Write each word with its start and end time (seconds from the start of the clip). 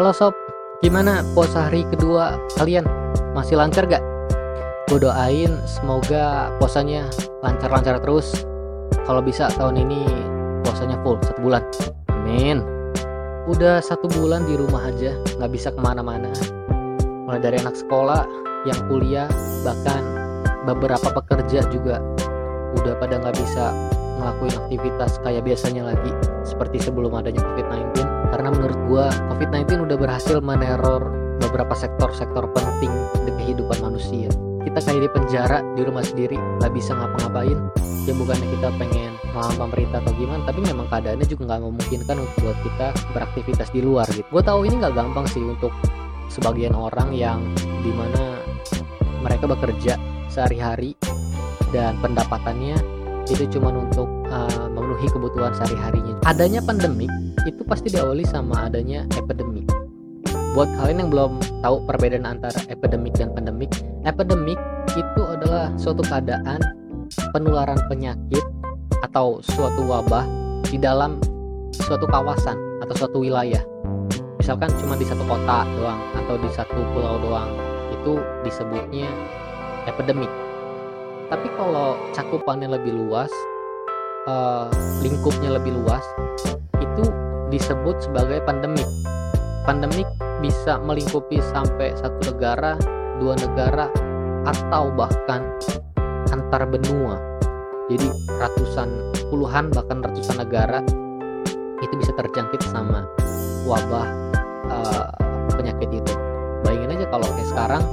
Halo 0.00 0.16
sob, 0.16 0.32
gimana 0.80 1.20
puasa 1.36 1.68
hari 1.68 1.84
kedua 1.92 2.40
kalian? 2.56 2.88
Masih 3.36 3.60
lancar 3.60 3.84
gak? 3.84 4.00
Gue 4.88 4.96
doain 4.96 5.52
semoga 5.68 6.48
puasanya 6.56 7.04
lancar-lancar 7.44 8.00
terus. 8.00 8.32
Kalau 9.04 9.20
bisa 9.20 9.52
tahun 9.60 9.76
ini 9.76 10.00
puasanya 10.64 10.96
full 11.04 11.20
satu 11.20 11.44
bulan. 11.44 11.60
Amin. 12.16 12.64
Udah 13.44 13.84
satu 13.84 14.08
bulan 14.08 14.48
di 14.48 14.56
rumah 14.56 14.88
aja, 14.88 15.12
nggak 15.36 15.52
bisa 15.52 15.68
ke 15.68 15.80
mana-mana. 15.84 16.32
Mulai 17.28 17.44
dari 17.44 17.60
anak 17.60 17.76
sekolah, 17.76 18.24
yang 18.64 18.80
kuliah, 18.88 19.28
bahkan 19.68 20.00
beberapa 20.64 21.12
pekerja 21.12 21.60
juga 21.68 22.00
udah 22.72 22.96
pada 22.96 23.20
nggak 23.20 23.36
bisa 23.36 23.68
ngelakuin 24.16 24.56
aktivitas 24.64 25.20
kayak 25.20 25.44
biasanya 25.44 25.92
lagi 25.92 26.29
seperti 26.44 26.80
sebelum 26.80 27.12
adanya 27.16 27.42
COVID-19 27.44 28.10
karena 28.30 28.48
menurut 28.54 28.78
gua 28.86 29.06
COVID-19 29.32 29.90
udah 29.90 29.98
berhasil 29.98 30.38
meneror 30.40 31.02
beberapa 31.40 31.72
sektor-sektor 31.72 32.46
penting 32.52 32.92
di 33.24 33.32
kehidupan 33.40 33.80
manusia. 33.80 34.28
Kita 34.60 34.76
kayak 34.76 35.00
di 35.02 35.10
penjara 35.10 35.64
di 35.72 35.82
rumah 35.82 36.04
sendiri 36.04 36.36
nggak 36.36 36.72
bisa 36.76 36.92
ngapa-ngapain. 36.92 37.58
Ya 38.04 38.12
bukannya 38.12 38.46
kita 38.60 38.68
pengen 38.76 39.12
melawan 39.32 39.56
pemerintah 39.56 39.98
atau 40.04 40.12
gimana 40.20 40.42
tapi 40.44 40.60
memang 40.62 40.86
keadaannya 40.92 41.26
juga 41.26 41.42
nggak 41.48 41.60
memungkinkan 41.64 42.16
untuk 42.20 42.36
buat 42.44 42.58
kita 42.60 42.88
beraktivitas 43.16 43.68
di 43.72 43.80
luar 43.80 44.06
gitu. 44.12 44.26
Gue 44.28 44.42
tahu 44.44 44.68
ini 44.68 44.84
nggak 44.84 44.94
gampang 44.94 45.26
sih 45.32 45.40
untuk 45.40 45.72
sebagian 46.28 46.76
orang 46.76 47.10
yang 47.16 47.40
di 47.82 47.90
mana 47.90 48.38
mereka 49.24 49.48
bekerja 49.48 49.96
sehari-hari 50.30 50.94
dan 51.74 51.98
pendapatannya 51.98 52.99
itu 53.30 53.58
cuma 53.58 53.70
untuk 53.70 54.10
uh, 54.26 54.66
memenuhi 54.68 55.06
kebutuhan 55.06 55.54
sehari-harinya. 55.54 56.18
Adanya 56.26 56.60
pandemik 56.60 57.10
itu 57.46 57.62
pasti 57.62 57.94
diawali 57.94 58.26
sama 58.26 58.66
adanya 58.66 59.06
epidemik. 59.14 59.64
Buat 60.50 60.66
kalian 60.82 61.06
yang 61.06 61.10
belum 61.14 61.32
tahu 61.62 61.86
perbedaan 61.86 62.26
antara 62.26 62.58
epidemik 62.66 63.14
dan 63.14 63.30
pandemik, 63.30 63.70
epidemik 64.02 64.58
itu 64.98 65.22
adalah 65.22 65.70
suatu 65.78 66.02
keadaan 66.02 66.58
penularan 67.30 67.78
penyakit 67.86 68.42
atau 69.06 69.38
suatu 69.46 69.86
wabah 69.86 70.26
di 70.66 70.76
dalam 70.82 71.22
suatu 71.70 72.02
kawasan 72.10 72.58
atau 72.82 72.94
suatu 72.98 73.22
wilayah. 73.22 73.62
Misalkan 74.42 74.74
cuma 74.82 74.98
di 74.98 75.06
satu 75.06 75.22
kota 75.30 75.62
doang 75.78 76.02
atau 76.18 76.34
di 76.34 76.50
satu 76.50 76.80
pulau 76.90 77.22
doang, 77.22 77.50
itu 77.94 78.18
disebutnya 78.42 79.06
epidemik 79.86 80.32
tapi 81.30 81.46
kalau 81.54 81.94
cakupannya 82.10 82.66
lebih 82.66 82.90
luas 82.90 83.30
uh, 84.26 84.66
lingkupnya 85.00 85.54
lebih 85.54 85.78
luas 85.78 86.02
itu 86.82 87.06
disebut 87.48 88.02
sebagai 88.02 88.42
pandemik. 88.42 88.86
Pandemik 89.64 90.06
bisa 90.42 90.82
melingkupi 90.82 91.38
sampai 91.54 91.94
satu 91.94 92.34
negara 92.34 92.74
dua 93.22 93.38
negara 93.38 93.86
atau 94.42 94.90
bahkan 94.90 95.46
antar 96.34 96.66
benua. 96.66 97.20
Jadi 97.86 98.06
ratusan 98.38 98.88
puluhan 99.30 99.70
bahkan 99.70 100.02
ratusan 100.02 100.42
negara 100.42 100.82
itu 101.80 101.94
bisa 101.96 102.12
terjangkit 102.18 102.60
sama 102.66 103.06
wabah 103.66 104.08
uh, 104.66 105.06
penyakit 105.54 105.90
itu. 105.94 106.12
Bayangin 106.66 106.98
aja 106.98 107.06
kalau 107.10 107.26
kayak 107.34 107.48
sekarang 107.50 107.84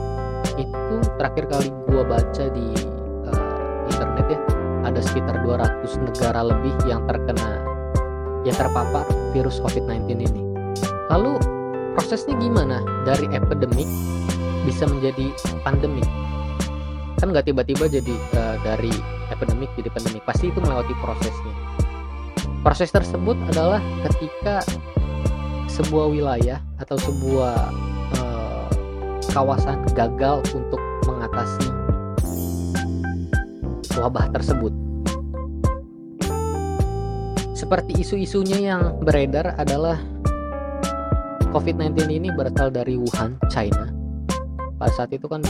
itu 0.58 0.96
terakhir 1.22 1.46
kali 1.50 1.70
gua 1.90 2.04
baca 2.06 2.46
di 2.54 2.97
internet 4.18 4.34
ya 4.34 4.40
ada 4.86 5.02
sekitar 5.04 5.36
200 5.46 5.86
negara 6.10 6.42
lebih 6.42 6.74
yang 6.90 7.06
terkena 7.06 7.62
yang 8.48 8.56
terpapar 8.56 9.04
virus 9.36 9.60
COVID-19 9.60 10.24
ini. 10.24 10.42
Lalu 11.12 11.36
prosesnya 11.94 12.34
gimana 12.40 12.80
dari 13.04 13.28
epidemik 13.30 13.90
bisa 14.64 14.88
menjadi 14.88 15.30
pandemik? 15.62 16.08
Kan 17.20 17.34
nggak 17.34 17.52
tiba-tiba 17.52 17.92
jadi 17.92 18.16
uh, 18.38 18.56
dari 18.64 18.94
epidemik 19.34 19.70
jadi 19.76 19.92
pandemik, 19.92 20.24
pasti 20.24 20.50
itu 20.50 20.60
melewati 20.64 20.94
prosesnya. 21.04 21.54
Proses 22.64 22.90
tersebut 22.90 23.36
adalah 23.52 23.84
ketika 24.08 24.64
sebuah 25.68 26.08
wilayah 26.10 26.64
atau 26.80 26.96
sebuah 26.96 27.58
uh, 28.24 28.70
kawasan 29.36 29.84
gagal 29.92 30.42
untuk 30.56 30.80
mengatasi 31.06 31.77
wabah 33.98 34.30
tersebut. 34.32 34.74
Seperti 37.58 38.06
isu-isunya 38.06 38.70
yang 38.70 39.02
beredar 39.02 39.58
adalah 39.58 39.98
COVID-19 41.50 42.06
ini 42.14 42.30
berasal 42.30 42.70
dari 42.70 43.02
Wuhan, 43.02 43.42
China. 43.50 43.90
Pada 44.78 44.94
saat 44.94 45.10
itu 45.10 45.26
kan 45.26 45.42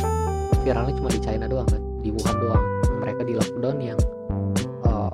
viralnya 0.64 0.96
cuma 0.96 1.12
di 1.12 1.20
China 1.20 1.52
doang 1.52 1.68
kan, 1.68 1.84
di 2.00 2.10
Wuhan 2.16 2.36
doang. 2.40 2.64
Mereka 3.04 3.22
di 3.28 3.34
lockdown 3.36 3.78
yang 3.84 4.00
uh, 4.88 5.12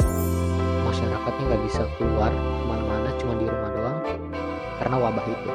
masyarakatnya 0.86 1.44
nggak 1.50 1.62
bisa 1.66 1.84
keluar 1.98 2.30
ke 2.30 2.64
mana-mana, 2.70 3.10
cuma 3.18 3.34
di 3.42 3.46
rumah 3.50 3.72
doang 3.74 3.98
karena 4.78 4.96
wabah 5.02 5.26
itu. 5.26 5.50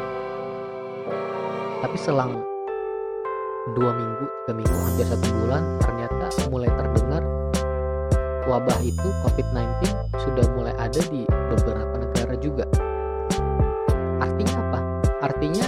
Tapi 1.86 1.96
selang 2.02 2.42
dua 3.78 3.94
minggu, 3.94 4.24
tiga 4.42 4.52
minggu, 4.58 4.74
hampir 4.74 5.06
satu 5.06 5.28
bulan, 5.44 5.62
ternyata 5.86 6.26
mulai 6.50 6.66
terdengar 6.72 6.87
wabah 8.48 8.80
itu 8.80 9.08
COVID-19 9.28 9.92
sudah 10.24 10.46
mulai 10.56 10.72
ada 10.80 11.00
di 11.12 11.28
beberapa 11.28 11.94
negara 12.00 12.34
juga. 12.40 12.64
Artinya 14.24 14.56
apa? 14.56 14.80
Artinya 15.20 15.66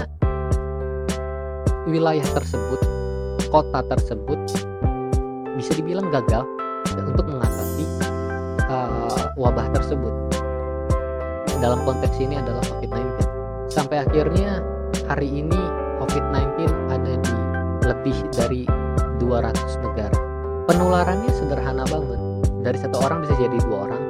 wilayah 1.84 2.24
tersebut, 2.32 2.80
kota 3.52 3.84
tersebut 3.84 4.41
bisa 5.60 5.76
dibilang 5.76 6.08
gagal 6.08 6.48
untuk 6.96 7.28
mengatasi 7.28 7.84
uh, 8.72 9.28
wabah 9.36 9.68
tersebut. 9.76 10.12
Dalam 11.60 11.84
konteks 11.84 12.16
ini 12.16 12.41
adalah 12.41 12.64
COVID-19. 12.64 13.04
Sampai 13.68 14.00
akhirnya 14.00 14.64
hari 15.04 15.28
ini 15.28 15.60
COVID-19 16.00 16.64
ada 16.88 17.12
di 17.20 17.36
lebih 17.84 18.16
dari 18.32 18.64
200 19.20 19.84
negara. 19.84 20.16
Penularannya 20.64 21.28
sederhana 21.28 21.84
banget 21.84 22.29
dari 22.60 22.76
satu 22.76 22.97
orang 23.00 23.25
bisa 23.25 23.34
jadi 23.41 23.56
dua 23.65 23.88
orang. 23.88 24.03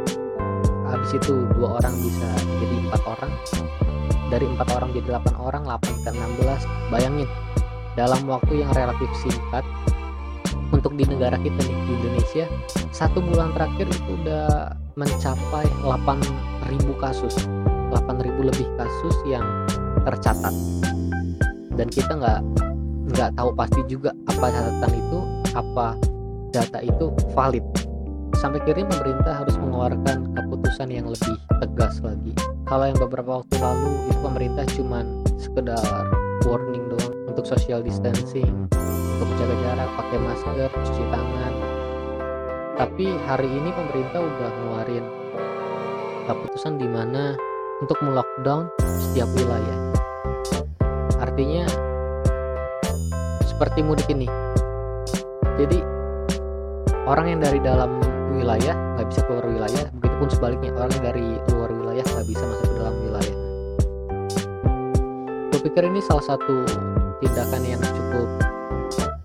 Habis 0.91 1.11
itu 1.23 1.47
dua 1.55 1.79
orang 1.79 1.95
bisa 2.03 2.29
jadi 2.59 2.77
empat 2.91 3.03
orang. 3.07 3.31
Dari 4.31 4.47
empat 4.47 4.69
orang 4.79 4.89
jadi 4.95 5.07
delapan 5.11 5.35
orang 5.43 5.63
8 5.67 6.07
ke 6.07 6.11
16 6.15 6.95
bayangin 6.95 7.27
dalam 7.99 8.23
waktu 8.31 8.63
yang 8.63 8.71
relatif 8.71 9.11
singkat 9.19 9.67
untuk 10.71 10.95
di 10.95 11.03
negara 11.03 11.35
kita 11.43 11.59
nih 11.67 11.79
di 11.83 11.93
Indonesia 11.99 12.47
satu 12.95 13.19
bulan 13.19 13.51
terakhir 13.59 13.91
itu 13.91 14.11
udah 14.23 14.71
mencapai 14.95 15.67
8.000 15.83 17.03
kasus. 17.03 17.35
8.000 17.91 18.31
lebih 18.39 18.67
kasus 18.79 19.17
yang 19.27 19.43
tercatat. 20.07 20.55
Dan 21.75 21.91
kita 21.91 22.15
nggak 22.15 22.41
nggak 23.11 23.31
tahu 23.35 23.51
pasti 23.59 23.81
juga 23.91 24.15
apa 24.31 24.47
catatan 24.55 24.93
itu 24.95 25.19
apa 25.59 25.87
data 26.55 26.79
itu 26.79 27.11
valid 27.35 27.90
sampai 28.39 28.63
akhirnya 28.63 28.87
pemerintah 28.87 29.35
harus 29.43 29.57
mengeluarkan 29.59 30.31
keputusan 30.37 30.89
yang 30.93 31.07
lebih 31.11 31.35
tegas 31.59 31.99
lagi. 32.05 32.33
Kalau 32.71 32.85
yang 32.87 32.99
beberapa 33.03 33.43
waktu 33.43 33.55
lalu 33.59 33.91
itu 34.07 34.19
pemerintah 34.23 34.65
cuma 34.79 34.99
sekedar 35.41 36.07
warning 36.47 36.87
doang 36.87 37.15
untuk 37.27 37.45
social 37.45 37.83
distancing 37.83 38.71
untuk 39.19 39.27
menjaga 39.35 39.57
jarak 39.65 39.91
pakai 39.99 40.19
masker 40.23 40.71
cuci 40.71 41.05
tangan. 41.11 41.53
Tapi 42.79 43.07
hari 43.27 43.49
ini 43.51 43.71
pemerintah 43.75 44.21
udah 44.23 44.51
ngeluarin 44.55 45.05
keputusan 46.31 46.79
di 46.79 46.89
mana 46.89 47.35
untuk 47.83 47.99
melockdown 48.01 48.71
setiap 48.87 49.29
wilayah. 49.35 49.79
Artinya 51.21 51.69
seperti 53.45 53.85
mudik 53.85 54.09
ini. 54.09 54.29
Jadi 55.61 55.85
orang 57.05 57.37
yang 57.37 57.41
dari 57.45 57.61
dalam 57.61 58.20
wilayah 58.33 58.75
nggak 58.97 59.07
bisa 59.11 59.21
keluar 59.27 59.45
wilayah 59.47 59.85
begitupun 59.99 60.29
sebaliknya 60.31 60.71
orang 60.79 61.01
dari 61.03 61.27
luar 61.53 61.71
wilayah 61.75 62.05
nggak 62.05 62.27
bisa 62.27 62.45
masuk 62.47 62.67
ke 62.67 62.75
dalam 62.79 62.97
wilayah. 63.03 63.37
Gue 65.51 65.61
pikir 65.67 65.83
ini 65.91 66.01
salah 66.01 66.25
satu 66.25 66.65
tindakan 67.21 67.63
yang 67.67 67.83
cukup 67.83 68.29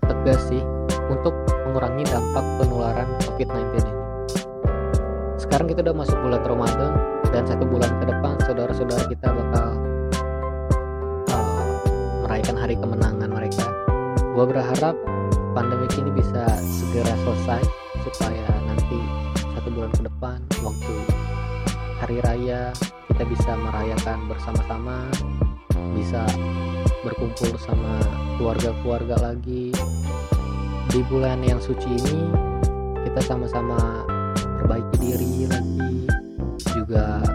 tegas 0.04 0.40
sih 0.50 0.62
untuk 1.08 1.34
mengurangi 1.66 2.04
dampak 2.10 2.44
penularan 2.58 3.08
COVID-19 3.24 3.84
ini. 3.84 3.94
Sekarang 5.36 5.66
kita 5.70 5.80
udah 5.86 5.96
masuk 5.96 6.18
bulan 6.20 6.42
Ramadan 6.42 6.92
dan 7.30 7.44
satu 7.46 7.64
bulan 7.68 7.90
ke 8.02 8.04
depan 8.10 8.34
saudara-saudara 8.44 9.04
kita 9.06 9.28
bakal 9.30 9.68
uh, 11.30 11.74
merayakan 12.26 12.56
hari 12.58 12.74
kemenangan 12.74 13.30
mereka. 13.30 13.66
Gue 14.34 14.44
berharap 14.44 14.96
pandemi 15.56 15.88
ini 15.96 16.10
bisa 16.12 16.44
segera 16.60 17.16
selesai 17.24 17.62
supaya 18.04 18.65
nanti 18.86 19.02
satu 19.58 19.68
bulan 19.74 19.90
ke 19.90 20.02
depan 20.06 20.38
waktu 20.62 20.94
hari 21.98 22.16
raya 22.22 22.70
kita 23.10 23.26
bisa 23.26 23.50
merayakan 23.58 24.30
bersama-sama 24.30 25.10
bisa 25.90 26.22
berkumpul 27.02 27.50
sama 27.58 27.98
keluarga-keluarga 28.38 29.18
lagi. 29.18 29.74
Di 30.86 31.02
bulan 31.10 31.42
yang 31.42 31.58
suci 31.58 31.98
ini 31.98 32.30
kita 33.10 33.26
sama-sama 33.26 34.06
perbaiki 34.62 34.96
diri 35.02 35.50
lagi 35.50 36.06
juga 36.78 37.26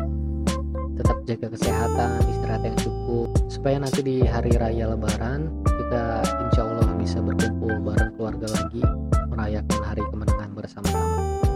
tetap 0.95 1.17
jaga 1.27 1.47
kesehatan 1.51 2.19
istirahat 2.31 2.63
yang 2.63 2.77
cukup 2.79 3.27
supaya 3.51 3.75
nanti 3.75 3.99
di 3.99 4.23
hari 4.23 4.55
raya 4.55 4.95
lebaran 4.95 5.51
kita 5.67 6.23
insya 6.47 6.63
Allah 6.63 6.95
bisa 6.95 7.19
berkumpul 7.19 7.75
bareng 7.83 8.15
keluarga 8.15 8.47
lagi 8.55 8.83
merayakan 9.27 9.79
hari 9.83 10.03
kemenangan 10.07 10.30
bersama-sama. 10.61 11.50